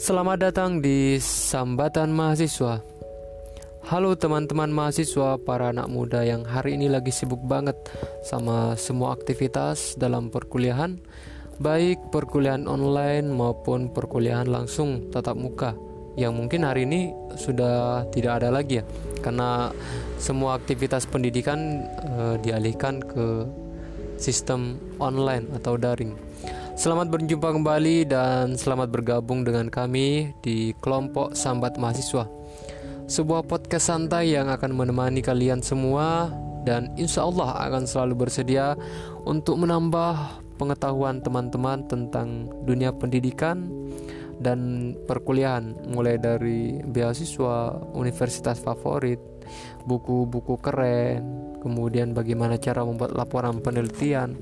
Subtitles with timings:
[0.00, 2.80] Selamat datang di Sambatan Mahasiswa.
[3.84, 7.76] Halo teman-teman mahasiswa, para anak muda yang hari ini lagi sibuk banget
[8.24, 10.96] sama semua aktivitas dalam perkuliahan,
[11.60, 15.76] baik perkuliahan online maupun perkuliahan langsung tatap muka.
[16.16, 18.84] Yang mungkin hari ini sudah tidak ada lagi ya,
[19.20, 19.68] karena
[20.16, 23.44] semua aktivitas pendidikan e, dialihkan ke
[24.16, 26.16] sistem online atau daring.
[26.80, 32.24] Selamat berjumpa kembali dan selamat bergabung dengan kami di kelompok Sambat Mahasiswa.
[33.04, 36.32] Sebuah podcast santai yang akan menemani kalian semua
[36.64, 38.80] dan insya Allah akan selalu bersedia
[39.28, 43.68] untuk menambah pengetahuan teman-teman tentang dunia pendidikan
[44.40, 49.20] dan perkuliahan mulai dari beasiswa, universitas favorit,
[49.84, 51.28] buku-buku keren,
[51.60, 54.32] kemudian bagaimana cara membuat laporan penelitian,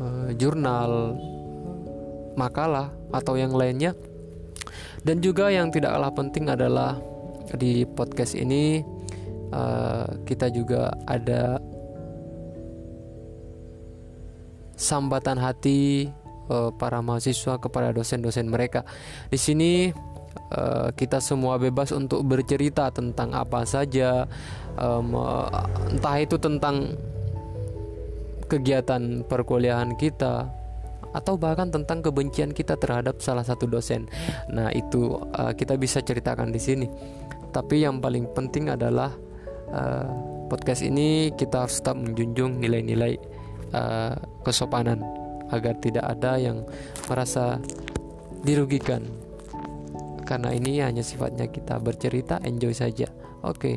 [0.00, 1.14] uh, jurnal,
[2.34, 3.92] makalah atau yang lainnya.
[5.00, 7.00] Dan juga yang tidak kalah penting adalah
[7.56, 8.84] di podcast ini
[9.50, 11.56] uh, kita juga ada
[14.76, 16.08] sambatan hati
[16.48, 18.84] uh, para mahasiswa kepada dosen-dosen mereka.
[19.28, 19.92] Di sini
[20.52, 24.24] uh, kita semua bebas untuk bercerita tentang apa saja,
[24.80, 25.16] um,
[25.92, 26.96] entah itu tentang
[28.50, 30.50] kegiatan perkuliahan kita
[31.10, 34.06] atau bahkan tentang kebencian kita terhadap salah satu dosen.
[34.50, 36.86] Nah, itu uh, kita bisa ceritakan di sini.
[37.50, 39.10] Tapi yang paling penting adalah
[39.74, 40.06] uh,
[40.46, 43.18] podcast ini kita harus tetap menjunjung nilai-nilai
[43.74, 44.14] uh,
[44.46, 45.02] kesopanan
[45.50, 46.62] agar tidak ada yang
[47.10, 47.58] merasa
[48.46, 49.02] dirugikan.
[50.22, 53.10] Karena ini hanya sifatnya kita bercerita, enjoy saja.
[53.42, 53.58] Oke.
[53.58, 53.76] Okay.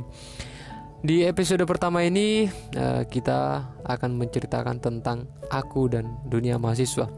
[1.04, 2.48] Di episode pertama ini
[2.80, 7.12] uh, kita akan menceritakan tentang aku dan dunia mahasiswa.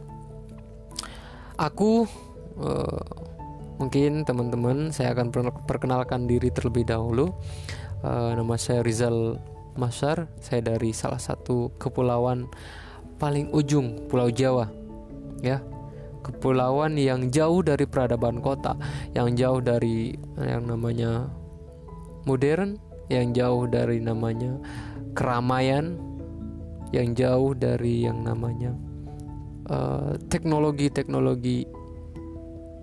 [1.54, 2.10] Aku
[2.58, 3.06] uh,
[3.78, 5.30] mungkin teman-teman saya akan
[5.70, 7.30] perkenalkan diri terlebih dahulu.
[8.02, 9.38] Uh, nama saya Rizal
[9.78, 12.50] Masar, saya dari salah satu kepulauan
[13.22, 14.66] paling ujung Pulau Jawa.
[15.46, 15.62] Ya.
[16.26, 18.74] Kepulauan yang jauh dari peradaban kota,
[19.14, 21.30] yang jauh dari yang namanya
[22.26, 22.82] modern
[23.12, 24.58] yang jauh dari namanya
[25.14, 25.98] keramaian,
[26.92, 28.74] yang jauh dari yang namanya
[29.70, 31.84] eh, teknologi-teknologi uh,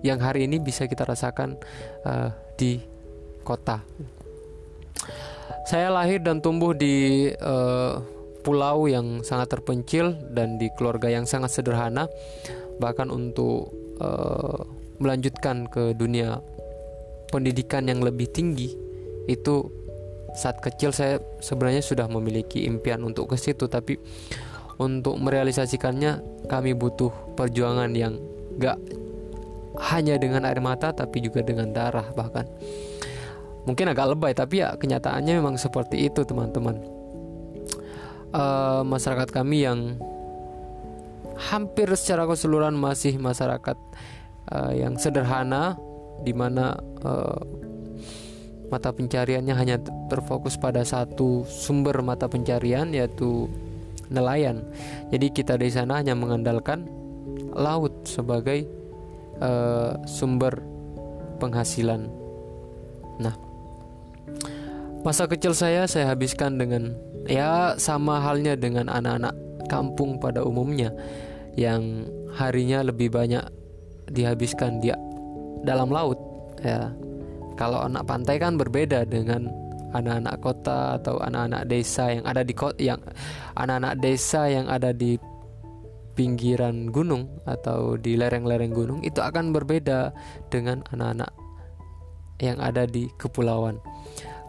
[0.03, 1.55] yang hari ini bisa kita rasakan
[2.03, 2.75] uh, di
[3.47, 3.79] kota.
[5.63, 8.03] Saya lahir dan tumbuh di uh,
[8.43, 12.11] pulau yang sangat terpencil dan di keluarga yang sangat sederhana,
[12.83, 13.71] bahkan untuk
[14.03, 14.59] uh,
[14.99, 16.43] melanjutkan ke dunia
[17.31, 18.75] pendidikan yang lebih tinggi
[19.31, 19.71] itu
[20.33, 23.97] saat kecil saya sebenarnya sudah memiliki impian untuk ke situ tapi
[24.81, 28.17] untuk merealisasikannya kami butuh perjuangan yang
[28.57, 28.77] gak
[29.93, 32.45] hanya dengan air mata tapi juga dengan darah bahkan.
[33.63, 36.77] Mungkin agak lebay tapi ya kenyataannya memang seperti itu teman-teman.
[38.33, 39.97] Uh, masyarakat kami yang
[41.37, 43.77] hampir secara keseluruhan masih masyarakat
[44.49, 45.77] uh, yang sederhana
[46.21, 47.41] di mana uh,
[48.73, 49.77] mata pencariannya hanya
[50.09, 53.45] terfokus pada satu sumber mata pencarian yaitu
[54.09, 54.65] nelayan.
[55.13, 56.89] Jadi kita di sana hanya mengandalkan
[57.53, 58.65] laut sebagai
[59.37, 60.57] uh, sumber
[61.37, 62.09] penghasilan.
[63.21, 63.37] Nah,
[65.05, 66.97] masa kecil saya saya habiskan dengan
[67.29, 69.37] ya sama halnya dengan anak-anak
[69.69, 70.89] kampung pada umumnya
[71.53, 73.45] yang harinya lebih banyak
[74.09, 74.89] dihabiskan di
[75.63, 76.17] dalam laut
[76.59, 76.91] ya
[77.59, 79.49] kalau anak pantai kan berbeda dengan
[79.93, 83.01] anak-anak kota atau anak-anak desa yang ada di kota yang
[83.53, 85.15] anak-anak desa yang ada di
[86.13, 90.13] pinggiran gunung atau di lereng-lereng gunung itu akan berbeda
[90.49, 91.31] dengan anak-anak
[92.41, 93.77] yang ada di kepulauan.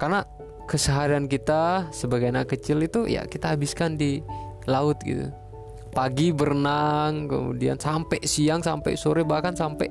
[0.01, 0.25] Karena
[0.65, 4.25] keseharian kita sebagai anak kecil itu ya kita habiskan di
[4.65, 5.29] laut gitu.
[5.95, 9.87] Pagi berenang, kemudian sampai siang, sampai sore bahkan sampai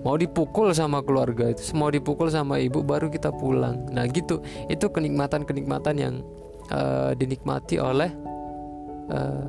[0.00, 3.88] mau dipukul sama keluarga itu mau dipukul sama ibu baru kita pulang.
[3.92, 4.40] Nah gitu.
[4.72, 6.14] Itu kenikmatan kenikmatan yang
[6.72, 8.08] uh, dinikmati oleh
[9.12, 9.44] uh,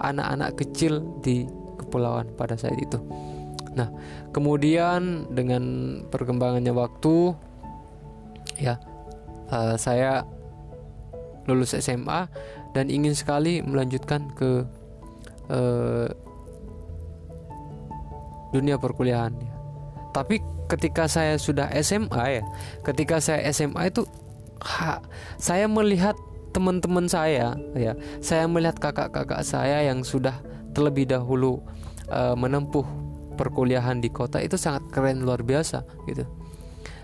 [0.00, 1.44] anak-anak kecil di
[1.76, 2.96] kepulauan pada saat itu.
[3.76, 3.92] Nah
[4.32, 5.62] kemudian dengan
[6.08, 7.36] perkembangannya waktu
[8.56, 8.80] ya
[9.52, 10.24] uh, saya
[11.44, 12.30] lulus SMA
[12.72, 14.64] dan ingin sekali melanjutkan ke
[15.50, 16.08] uh,
[18.52, 19.51] dunia perkuliahan
[20.12, 22.42] tapi ketika saya sudah SMA ya
[22.86, 24.06] ketika saya SMA itu
[24.62, 25.02] ha,
[25.36, 26.14] saya melihat
[26.52, 30.36] teman-teman saya ya saya melihat kakak-kakak saya yang sudah
[30.72, 31.60] terlebih dahulu
[32.08, 32.84] uh, menempuh
[33.36, 36.24] perkuliahan di kota itu sangat keren luar biasa gitu.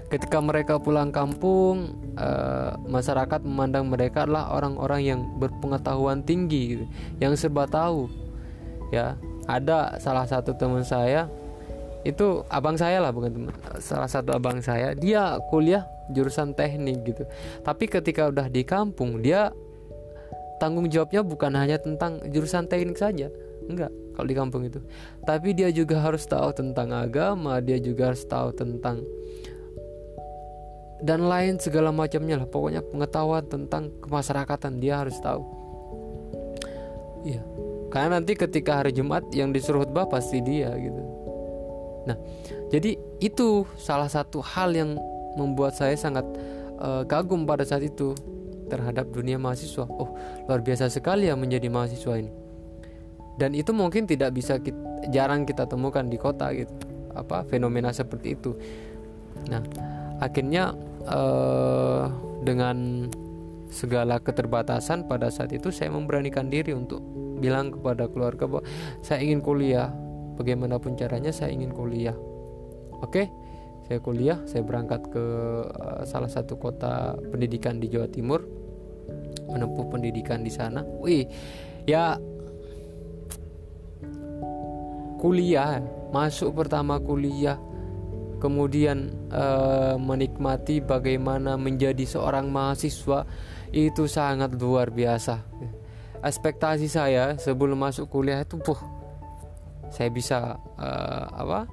[0.09, 6.85] Ketika mereka pulang kampung uh, masyarakat memandang mereka adalah orang-orang yang berpengetahuan tinggi gitu,
[7.21, 8.09] yang serba tahu
[8.89, 9.17] ya.
[9.49, 11.25] Ada salah satu teman saya
[12.09, 13.53] itu abang saya lah bukan teman.
[13.85, 17.29] Salah satu abang saya dia kuliah jurusan teknik gitu.
[17.61, 19.53] Tapi ketika udah di kampung dia
[20.57, 23.29] tanggung jawabnya bukan hanya tentang jurusan teknik saja.
[23.69, 24.81] Enggak kalau di kampung itu.
[25.29, 29.05] Tapi dia juga harus tahu tentang agama dia juga harus tahu tentang
[31.05, 32.49] dan lain segala macamnya lah.
[32.49, 35.45] Pokoknya pengetahuan tentang kemasyarakatan dia harus tahu.
[37.29, 37.45] Iya.
[37.93, 41.18] Karena nanti ketika hari Jumat yang disuruh khutbah pasti dia gitu
[42.09, 42.17] nah
[42.73, 44.97] jadi itu salah satu hal yang
[45.37, 46.25] membuat saya sangat
[46.81, 48.17] uh, kagum pada saat itu
[48.69, 49.89] terhadap dunia mahasiswa.
[49.89, 50.13] Oh
[50.47, 52.33] luar biasa sekali ya menjadi mahasiswa ini.
[53.39, 54.77] Dan itu mungkin tidak bisa kita,
[55.15, 56.75] jarang kita temukan di kota gitu
[57.17, 58.53] apa fenomena seperti itu.
[59.49, 59.65] Nah
[60.21, 60.77] akhirnya
[61.09, 62.13] uh,
[62.45, 63.09] dengan
[63.69, 67.01] segala keterbatasan pada saat itu saya memberanikan diri untuk
[67.39, 68.65] bilang kepada keluarga bahwa
[69.01, 69.93] saya ingin kuliah
[70.39, 72.15] bagaimanapun caranya saya ingin kuliah.
[73.03, 73.27] Oke
[73.89, 75.25] saya kuliah saya berangkat ke
[75.65, 78.47] uh, salah satu kota pendidikan di Jawa Timur.
[79.49, 80.85] Menempuh pendidikan di sana.
[81.03, 81.27] Wih
[81.89, 82.15] ya
[85.19, 85.83] kuliah
[86.15, 87.59] masuk pertama kuliah
[88.39, 93.27] kemudian uh, menikmati bagaimana menjadi seorang mahasiswa
[93.75, 95.43] itu sangat luar biasa.
[96.23, 98.79] Ekspektasi saya sebelum masuk kuliah itu, puh,
[99.91, 101.69] saya bisa uh, apa?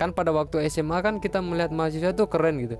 [0.00, 2.76] Kan pada waktu SMA kan kita melihat mahasiswa itu keren gitu.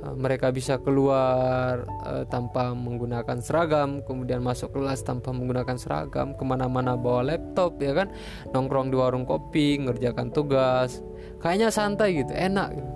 [0.00, 6.44] Eh, mereka bisa keluar uh, tanpa menggunakan seragam, kemudian masuk kelas tanpa menggunakan seragam, ke
[6.46, 8.08] mana-mana bawa laptop ya kan,
[8.56, 11.04] nongkrong di warung kopi, ngerjakan tugas,
[11.44, 12.72] kayaknya santai gitu, enak.
[12.72, 12.90] Gitu.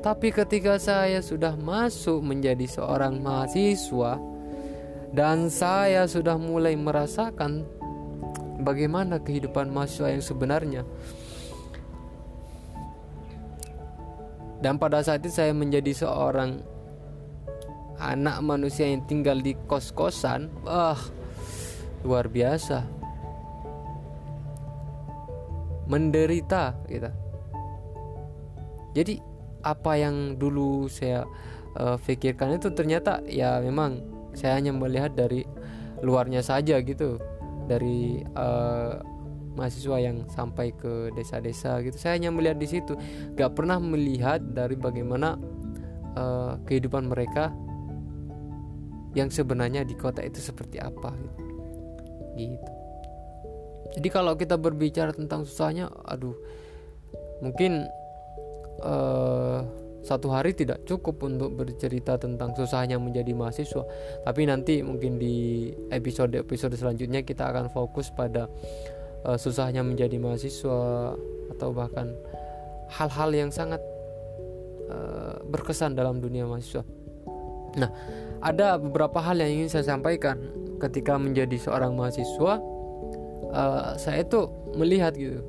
[0.00, 4.16] Tapi ketika saya sudah masuk menjadi seorang mahasiswa
[5.12, 7.68] dan saya sudah mulai merasakan
[8.62, 10.82] bagaimana kehidupan mahasiswa yang sebenarnya,
[14.60, 16.60] Dan pada saat itu saya menjadi seorang
[17.96, 20.52] anak manusia yang tinggal di kos-kosan.
[20.68, 21.00] Wah,
[22.04, 22.84] luar biasa.
[25.88, 27.10] Menderita kita.
[28.92, 29.16] Jadi
[29.64, 31.24] apa yang dulu saya
[31.80, 34.00] uh, itu ternyata ya memang
[34.36, 35.48] saya hanya melihat dari
[36.04, 37.16] luarnya saja gitu.
[37.70, 38.98] Dari uh,
[39.54, 41.94] mahasiswa yang sampai ke desa-desa gitu.
[41.94, 42.98] Saya hanya melihat di situ.
[43.38, 45.38] Gak pernah melihat dari bagaimana
[46.18, 47.54] uh, kehidupan mereka
[49.14, 51.42] yang sebenarnya di kota itu seperti apa gitu.
[52.38, 52.72] gitu.
[53.98, 56.38] Jadi kalau kita berbicara tentang susahnya aduh
[57.42, 57.90] mungkin
[58.86, 59.66] uh,
[60.10, 63.86] satu hari tidak cukup untuk bercerita tentang susahnya menjadi mahasiswa
[64.26, 68.50] tapi nanti mungkin di episode-episode selanjutnya kita akan fokus pada
[69.22, 71.14] uh, susahnya menjadi mahasiswa
[71.54, 72.10] atau bahkan
[72.90, 73.78] hal-hal yang sangat
[74.90, 76.82] uh, berkesan dalam dunia mahasiswa.
[77.78, 77.90] Nah,
[78.42, 80.42] ada beberapa hal yang ingin saya sampaikan
[80.82, 82.58] ketika menjadi seorang mahasiswa.
[83.50, 84.46] Uh, saya itu
[84.78, 85.42] melihat gitu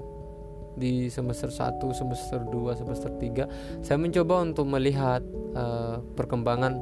[0.75, 5.21] di semester 1, semester 2, semester 3 saya mencoba untuk melihat
[5.55, 6.79] uh, perkembangan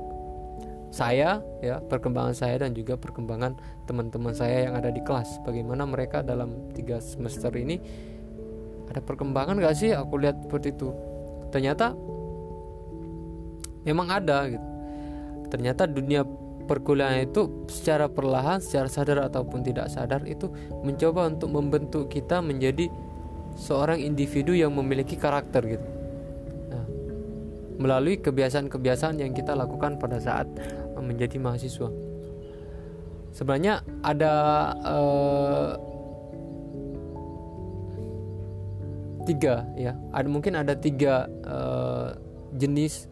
[0.89, 3.53] saya ya perkembangan saya dan juga perkembangan
[3.85, 5.37] teman-teman saya yang ada di kelas.
[5.45, 7.77] Bagaimana mereka dalam tiga semester ini
[8.89, 9.93] ada perkembangan gak sih?
[9.93, 10.89] Aku lihat seperti itu.
[11.53, 11.93] Ternyata
[13.85, 14.67] memang ada gitu.
[15.49, 16.25] Ternyata dunia
[16.69, 20.49] perkuliahan itu secara perlahan secara sadar ataupun tidak sadar itu
[20.85, 22.89] mencoba untuk membentuk kita menjadi
[23.57, 25.99] seorang individu yang memiliki karakter gitu
[27.79, 30.45] melalui kebiasaan-kebiasaan yang kita lakukan pada saat
[30.99, 31.87] menjadi mahasiswa.
[33.31, 34.33] Sebenarnya ada
[34.83, 35.71] uh,
[39.23, 42.19] tiga ya, ada mungkin ada tiga uh,
[42.59, 43.07] jenis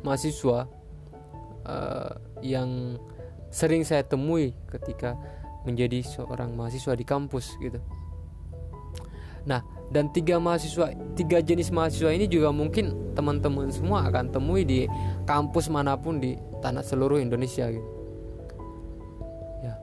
[0.00, 0.64] mahasiswa
[1.68, 2.96] uh, yang
[3.52, 5.12] sering saya temui ketika
[5.68, 7.84] menjadi seorang mahasiswa di kampus gitu.
[9.44, 14.90] Nah, dan tiga mahasiswa tiga jenis mahasiswa ini juga mungkin teman-teman semua akan temui di
[15.24, 17.90] kampus mana pun di tanah seluruh Indonesia gitu.
[19.62, 19.74] Ya.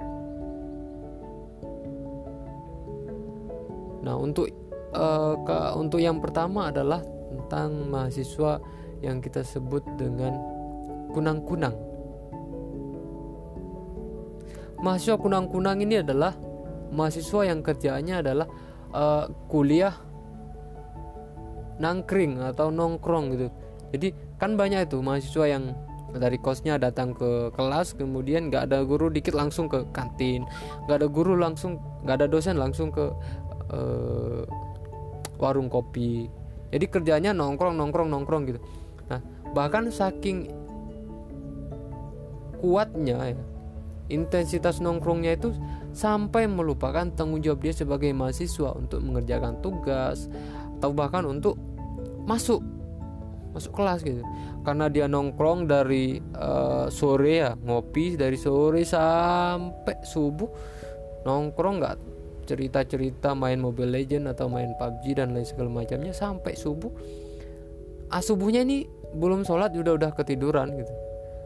[4.03, 4.51] Nah, untuk
[4.91, 8.59] uh, ke, untuk yang pertama adalah tentang mahasiswa
[9.01, 10.35] yang kita sebut dengan
[11.15, 11.75] kunang-kunang.
[14.83, 16.35] Mahasiswa kunang-kunang ini adalah
[16.91, 18.47] mahasiswa yang kerjaannya adalah
[18.93, 19.93] uh, kuliah
[21.81, 23.47] nangkring atau nongkrong gitu.
[23.93, 24.07] Jadi
[24.37, 25.73] kan banyak itu mahasiswa yang
[26.13, 30.45] dari kosnya datang ke kelas kemudian nggak ada guru dikit langsung ke kantin
[30.85, 33.09] nggak ada guru langsung nggak ada dosen langsung ke
[33.73, 34.45] uh,
[35.41, 36.29] warung kopi.
[36.69, 38.59] Jadi kerjanya nongkrong nongkrong nongkrong gitu.
[39.09, 39.19] Nah
[39.53, 40.49] bahkan saking
[42.61, 43.43] kuatnya ya
[44.07, 45.51] intensitas nongkrongnya itu
[45.93, 50.25] sampai melupakan tanggung jawab dia sebagai mahasiswa untuk mengerjakan tugas
[50.81, 51.55] atau bahkan untuk
[52.25, 52.59] masuk
[53.53, 54.25] masuk kelas gitu.
[54.65, 60.49] Karena dia nongkrong dari uh, sore ya ngopi dari sore sampai subuh
[61.23, 61.95] nongkrong nggak
[62.43, 66.91] cerita-cerita main Mobile Legend atau main PUBG dan lain segala macamnya sampai subuh.
[68.11, 68.83] Ah subuhnya ini
[69.13, 70.93] belum sholat udah udah ketiduran gitu.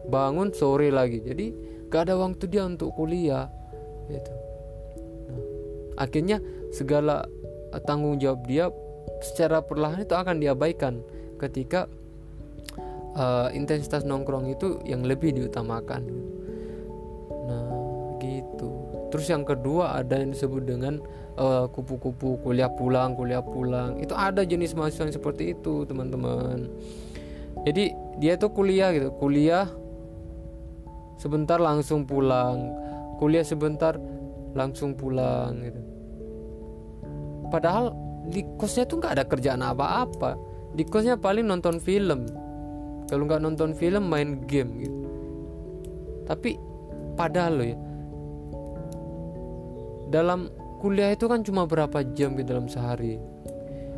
[0.08, 1.51] Bangun sore lagi jadi
[1.92, 3.51] gak ada waktu dia untuk kuliah
[4.08, 4.34] gitu.
[5.28, 5.42] Nah,
[6.00, 6.38] akhirnya
[6.72, 7.28] segala
[7.84, 8.72] tanggung jawab dia
[9.22, 11.02] secara perlahan itu akan diabaikan
[11.42, 11.90] ketika
[13.18, 16.06] uh, intensitas nongkrong itu yang lebih diutamakan.
[17.48, 17.70] Nah
[18.22, 18.72] gitu.
[19.14, 21.00] Terus yang kedua ada yang disebut dengan
[21.40, 23.96] eh, kupu-kupu uh, kuliah pulang kuliah pulang.
[24.04, 26.68] Itu ada jenis mahasiswa yang seperti itu teman-teman.
[27.64, 29.16] Jadi dia tuh kuliah gitu.
[29.16, 29.72] Kuliah
[31.16, 32.68] sebentar langsung pulang
[33.18, 33.98] kuliah sebentar
[34.54, 35.82] langsung pulang gitu.
[37.52, 37.94] Padahal
[38.28, 40.38] di kosnya tuh nggak ada kerjaan apa-apa.
[40.74, 42.30] Di kosnya paling nonton film.
[43.08, 45.00] Kalau nggak nonton film main game gitu.
[46.28, 46.60] Tapi
[47.16, 47.78] padahal lo ya
[50.08, 50.48] dalam
[50.80, 53.20] kuliah itu kan cuma berapa jam di dalam sehari.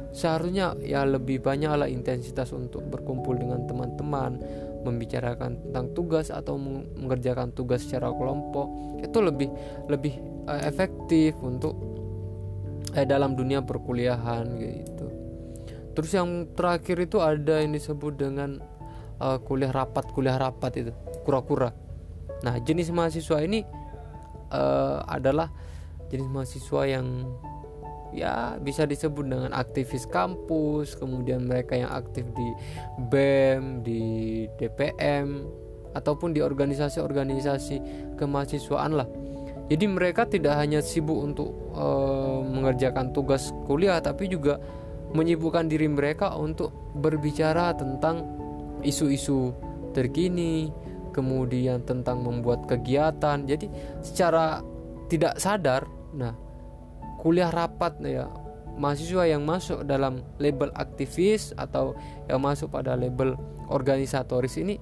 [0.09, 4.41] Seharusnya ya lebih banyak lah intensitas untuk berkumpul dengan teman-teman
[4.83, 8.67] membicarakan tentang tugas atau mengerjakan tugas secara kelompok
[9.03, 9.49] itu lebih
[9.91, 10.13] lebih
[10.47, 11.75] uh, efektif untuk
[12.95, 15.07] eh, dalam dunia perkuliahan gitu.
[15.95, 18.63] Terus yang terakhir itu ada yang disebut dengan
[19.19, 20.91] uh, kuliah rapat kuliah rapat itu
[21.27, 21.75] kura-kura.
[22.39, 23.67] Nah jenis mahasiswa ini
[24.53, 25.51] uh, adalah
[26.07, 27.27] jenis mahasiswa yang
[28.15, 32.47] ya bisa disebut dengan aktivis kampus kemudian mereka yang aktif di
[33.09, 34.01] BEM di
[34.57, 35.45] DPM
[35.93, 37.75] ataupun di organisasi-organisasi
[38.17, 39.07] kemahasiswaan lah
[39.69, 44.57] jadi mereka tidak hanya sibuk untuk uh, mengerjakan tugas kuliah tapi juga
[45.13, 48.25] menyibukkan diri mereka untuk berbicara tentang
[48.85, 49.53] isu-isu
[49.93, 50.69] terkini,
[51.11, 53.45] kemudian tentang membuat kegiatan.
[53.45, 53.69] Jadi
[54.05, 54.61] secara
[55.09, 56.33] tidak sadar, nah
[57.19, 58.31] kuliah rapat ya
[58.79, 61.93] mahasiswa yang masuk dalam label aktivis atau
[62.31, 63.35] yang masuk pada label
[63.67, 64.79] organisatoris ini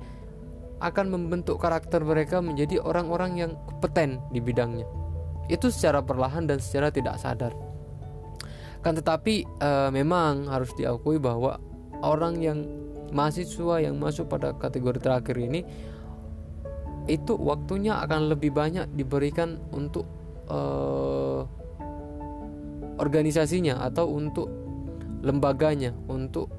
[0.77, 4.85] akan membentuk karakter mereka menjadi orang-orang yang kompeten di bidangnya.
[5.49, 7.49] Itu secara perlahan dan secara tidak sadar.
[8.85, 11.57] Kan tetapi e, memang harus diakui bahwa
[12.05, 12.61] orang yang
[13.09, 15.65] mahasiswa yang masuk pada kategori terakhir ini
[17.07, 20.03] itu waktunya akan lebih banyak diberikan untuk
[20.51, 21.47] uh,
[22.97, 24.49] organisasinya atau untuk
[25.21, 26.49] lembaganya, untuk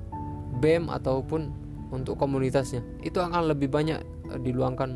[0.58, 1.50] BEM ataupun
[1.94, 2.82] untuk komunitasnya.
[3.02, 4.00] Itu akan lebih banyak
[4.32, 4.90] uh, diluangkan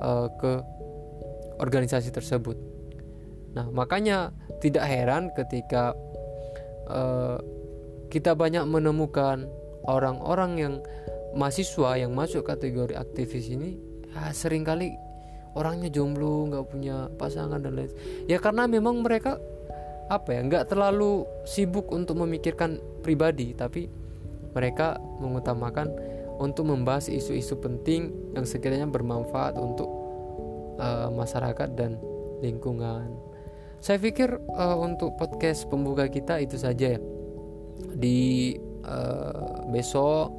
[0.00, 0.52] uh, ke
[1.58, 2.54] organisasi tersebut.
[3.56, 4.30] Nah, makanya
[4.60, 5.96] tidak heran ketika
[6.86, 7.40] uh,
[8.08, 9.48] kita banyak menemukan
[9.84, 10.74] orang-orang yang
[11.36, 13.76] mahasiswa yang masuk kategori aktivis ini
[14.08, 14.96] ya sering kali
[15.52, 17.92] orangnya jomblo nggak punya pasangan dan lain
[18.24, 19.36] ya karena memang mereka
[20.08, 23.88] apa ya nggak terlalu sibuk untuk memikirkan pribadi tapi
[24.56, 25.92] mereka mengutamakan
[26.40, 29.90] untuk membahas isu-isu penting yang sekiranya bermanfaat untuk
[30.78, 31.98] uh, masyarakat dan
[32.40, 33.10] lingkungan.
[33.78, 37.00] Saya pikir uh, untuk podcast pembuka kita itu saja ya.
[37.94, 38.54] Di
[38.86, 40.34] uh, besok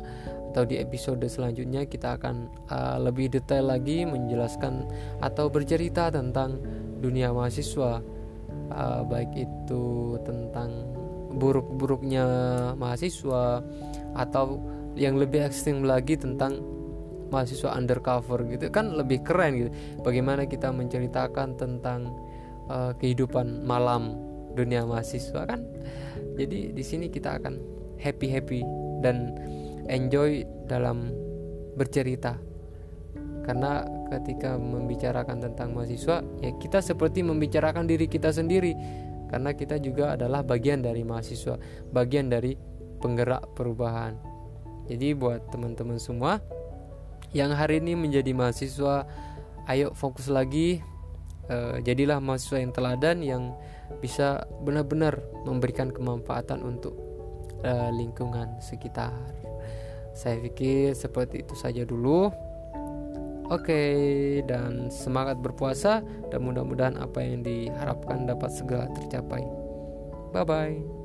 [0.51, 4.87] atau di episode selanjutnya kita akan uh, lebih detail lagi menjelaskan
[5.21, 6.57] atau bercerita tentang
[6.99, 8.01] dunia mahasiswa
[8.73, 10.69] uh, baik itu tentang
[11.29, 12.25] buruk-buruknya
[12.73, 13.61] mahasiswa
[14.17, 14.57] atau
[14.97, 16.57] yang lebih ekstrim lagi tentang
[17.29, 18.73] mahasiswa undercover gitu.
[18.73, 19.69] Kan lebih keren gitu.
[20.01, 22.09] Bagaimana kita menceritakan tentang
[22.67, 24.17] uh, kehidupan malam
[24.57, 25.61] dunia mahasiswa kan?
[26.35, 27.61] Jadi di sini kita akan
[28.01, 28.61] happy happy
[29.05, 29.37] dan
[29.85, 31.13] enjoy dalam
[31.77, 32.48] bercerita
[33.49, 33.81] karena
[34.13, 38.77] ketika membicarakan tentang mahasiswa ya kita seperti membicarakan diri kita sendiri
[39.25, 41.57] karena kita juga adalah bagian dari mahasiswa
[41.89, 42.53] bagian dari
[43.01, 44.13] penggerak perubahan
[44.85, 46.37] jadi buat teman-teman semua
[47.33, 49.09] yang hari ini menjadi mahasiswa
[49.65, 50.85] ayo fokus lagi
[51.49, 53.43] uh, jadilah mahasiswa yang teladan yang
[53.97, 55.17] bisa benar-benar
[55.49, 56.93] memberikan kemanfaatan untuk
[57.65, 59.11] uh, lingkungan sekitar.
[60.13, 62.29] Saya pikir seperti itu saja dulu.
[63.49, 63.81] Oke,
[64.45, 69.41] dan semangat berpuasa dan mudah-mudahan apa yang diharapkan dapat segera tercapai.
[70.29, 70.98] Bye bye.